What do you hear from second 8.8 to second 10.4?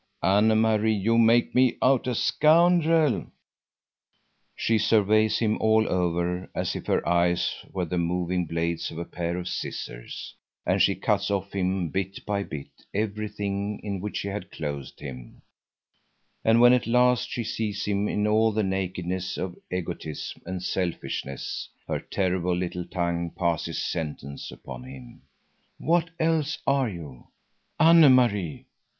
of a pair of scissors,